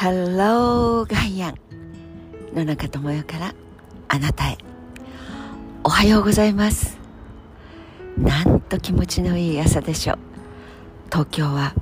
[0.00, 1.54] Hello ガイアン。
[2.54, 3.52] 野中智代から
[4.06, 4.56] あなたへ。
[5.82, 6.96] おはようございます。
[8.16, 10.18] なんと気持ちのいい朝でしょう。
[11.10, 11.74] 東京は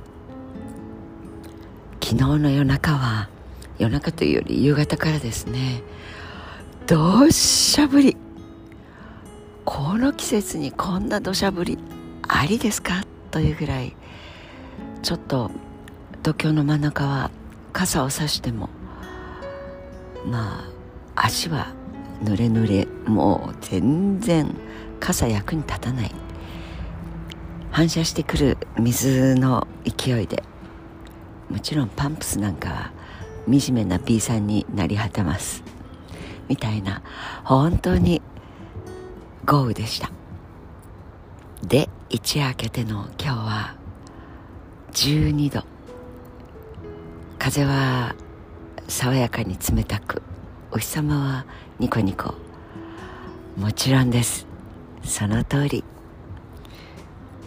[2.03, 3.29] 昨日の夜中は
[3.77, 5.83] 夜中というより夕方からですね。
[6.87, 8.17] どしゃ降り。
[9.63, 11.77] この季節にこんな土砂降り
[12.27, 13.05] ありですか？
[13.29, 13.95] というぐらい
[15.03, 15.51] ちょっと
[16.21, 17.29] 東京の真ん中は
[17.73, 18.69] 傘を差しても
[20.25, 20.65] ま
[21.15, 21.73] あ足は
[22.23, 24.55] 濡れ濡れもう全然
[24.99, 26.11] 傘役に立たない
[27.71, 30.43] 反射してくる水の勢いで。
[31.49, 32.91] もちろんパンプスなんかは
[33.47, 35.63] 惨めな B さんになり果てます。
[36.49, 37.01] みたいな
[37.43, 38.21] 本当に
[39.45, 40.11] 豪雨でした。
[41.63, 43.75] で一夜明けての今日は。
[44.93, 45.76] 12度。
[47.47, 48.13] 風は
[48.89, 50.21] 爽やかに冷たく
[50.69, 51.45] お日様は
[51.79, 52.33] ニコニコ。
[53.55, 54.45] もちろんです。
[55.05, 55.85] その通り。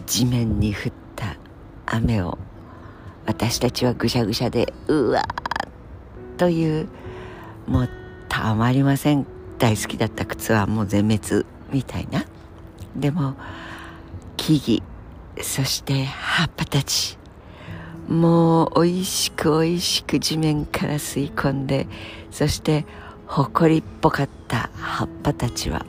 [0.07, 1.37] 地面に降った
[1.85, 2.39] 雨を
[3.27, 6.87] 私たちはぐしゃぐしゃでうわーという
[7.67, 7.89] もう
[8.27, 9.27] たまりません。
[9.59, 12.25] 大好きだった靴はもう全滅みたいな。
[12.95, 13.35] でも
[14.35, 17.20] 木々そして葉っぱたち。
[18.11, 21.87] もう美味しく美味しく地面から吸い込んで
[22.29, 22.85] そして
[23.25, 25.85] 埃っぽかった葉っぱたちは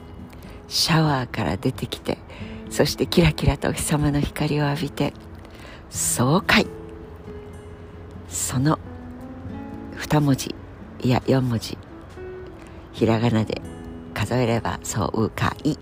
[0.69, 2.17] シャワーから出てきて
[2.69, 5.13] そしてキラキラとお日様の光を浴びて
[5.89, 6.65] 爽快。
[8.29, 8.79] その
[9.97, 10.55] 2文字
[11.01, 11.77] いや4文字
[12.93, 13.61] ひらがなで
[14.13, 15.77] 数えればそうかい。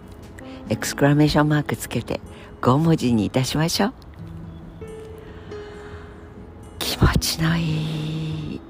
[0.70, 2.20] エクスクラメーションマークつけて
[2.62, 4.11] 5文字にいたしましょう。
[7.22, 8.62] ちのいい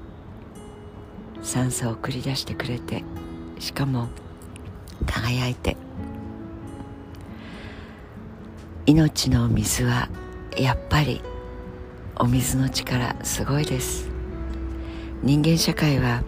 [1.42, 3.02] 酸素を送り出してくれて
[3.58, 4.08] しかも
[5.06, 5.76] 輝いて。
[8.84, 10.08] 命の水は
[10.56, 11.22] やっぱり
[12.16, 14.10] お水の力すごいです。
[15.22, 16.22] 人間社会は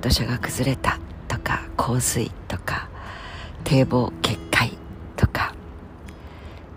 [0.00, 2.88] 土砂が崩れたとか洪水とか
[3.62, 4.76] 堤防決壊
[5.16, 5.54] とか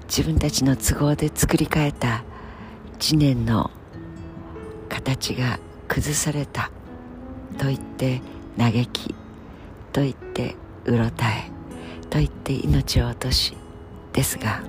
[0.03, 2.23] 自分たちの都合で作り変えた
[3.00, 3.72] 知念の
[5.03, 6.72] 形が崩された。
[7.57, 8.22] と言って
[8.57, 9.16] 嘆き。
[9.91, 11.51] と言ってうろたえ。
[12.09, 13.57] と言って命を落とし。
[14.13, 14.61] ですが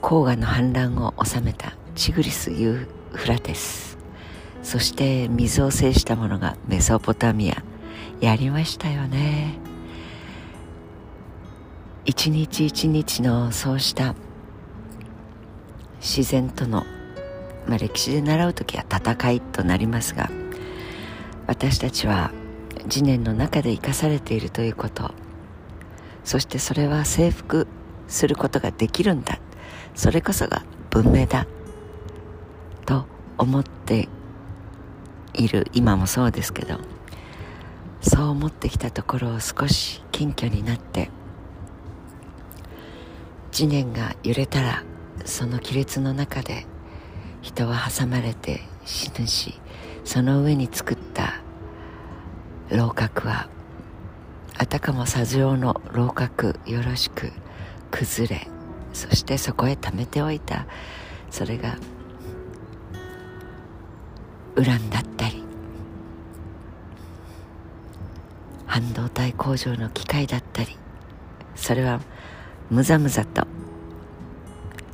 [0.00, 3.98] 黄河の氾濫を収めたチグリス・ユーフラテス
[4.62, 7.62] そして水を制したものがメソポタミア。
[8.20, 9.58] やりましたよね。
[12.04, 14.14] 一日一日のそうした
[16.00, 16.84] 自然との、
[17.66, 20.30] まあ、歴史で習う時は戦いとなりますが
[21.46, 22.32] 私たちは
[22.88, 25.12] 次年の中で生かされているということ
[26.24, 27.66] そしてそれは征服
[28.08, 29.38] することができるんだ
[29.94, 31.46] それこそが文明だ
[32.86, 33.06] と
[33.38, 34.08] 思って
[35.34, 36.78] いる今もそうですけど
[38.00, 41.10] そう思ってきたところを少し謙虚になって
[43.50, 44.82] 地面が揺れたら
[45.24, 46.66] その亀裂の中で
[47.42, 49.60] 人は挟まれて死ぬし
[50.04, 51.34] その上に作った
[52.70, 53.48] 楼閣は
[54.56, 57.32] あたかも砂上の楼閣よろしく
[57.90, 58.48] 崩れ
[58.94, 60.66] そしてそこへ貯めておいた。
[61.32, 61.78] それが
[64.54, 65.42] ウランだったり
[68.66, 70.76] 半導体工場の機械だったり
[71.56, 72.00] それは
[72.70, 73.46] むざむざと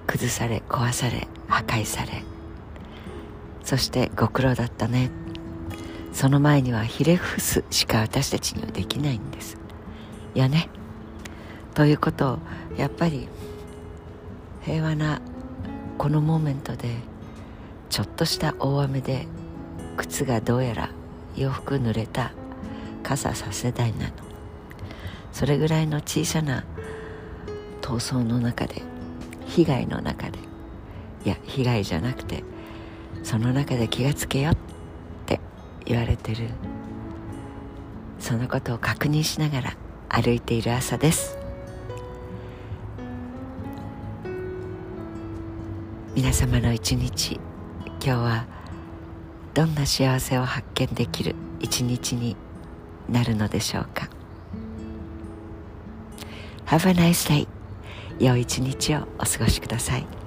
[0.07, 2.23] 崩され壊され破壊され
[3.69, 5.11] そしてご苦労だったね。
[6.15, 9.59] その前にはひれ伏すしか私たちにはできないんです。
[10.35, 10.71] よね。
[11.75, 12.39] ということを
[12.79, 13.29] やっぱり
[14.63, 15.21] 平和な
[15.99, 16.97] このモーメントで
[17.91, 19.27] ちょっとした大雨で
[19.99, 20.91] 靴がどうやら
[21.37, 22.33] 洋服濡れた
[23.03, 24.13] 傘させ代なの。
[25.31, 26.65] それぐらいの小さな
[27.83, 28.81] 闘争の中で
[29.47, 30.39] 被害の中で
[31.27, 32.45] いや被害じゃなくて
[33.29, 34.57] その中で気がつけよっ
[35.27, 35.39] て
[35.85, 36.49] 言われてる。
[38.19, 39.77] そのことを確認しながら
[40.09, 41.37] 歩いている朝です。
[46.15, 48.47] 皆様の一日今日は
[49.53, 52.35] どんな幸せを発見できる一日に
[53.11, 54.09] なるのでしょうか。
[56.65, 57.47] Have a nice day
[58.19, 60.18] 良い一日をお過ごしください。